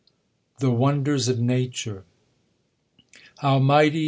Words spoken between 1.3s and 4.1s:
Nature. HOW mighty